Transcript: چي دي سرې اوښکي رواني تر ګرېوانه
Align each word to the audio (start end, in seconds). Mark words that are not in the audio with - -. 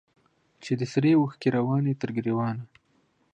چي 0.63 0.71
دي 0.79 0.85
سرې 0.93 1.11
اوښکي 1.17 1.49
رواني 1.57 1.93
تر 2.01 2.09
ګرېوانه 2.17 2.65